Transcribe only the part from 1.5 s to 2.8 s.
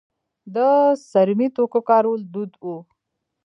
توکو کارول دود و